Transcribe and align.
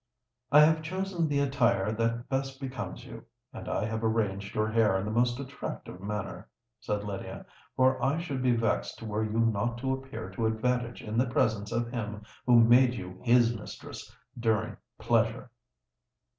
"I 0.51 0.61
have 0.61 0.81
chosen 0.81 1.27
the 1.27 1.41
attire 1.41 1.91
that 1.91 2.27
best 2.27 2.59
becomes 2.59 3.05
you—and 3.05 3.69
I 3.69 3.85
have 3.85 4.03
arranged 4.03 4.55
your 4.55 4.67
hair 4.67 4.97
in 4.97 5.05
the 5.05 5.11
most 5.11 5.39
attractive 5.39 6.01
manner," 6.01 6.49
said 6.79 7.03
Lydia; 7.03 7.45
"for 7.75 8.03
I 8.03 8.17
should 8.17 8.41
be 8.41 8.55
vexed 8.55 9.03
were 9.03 9.23
you 9.23 9.39
not 9.41 9.77
to 9.77 9.93
appear 9.93 10.31
to 10.31 10.47
advantage 10.47 11.03
in 11.03 11.19
the 11.19 11.27
presence 11.29 11.71
of 11.71 11.91
him 11.91 12.23
who 12.47 12.59
made 12.61 12.95
you 12.95 13.19
his 13.21 13.55
mistress 13.55 14.11
during 14.39 14.75
pleasure." 14.97 15.51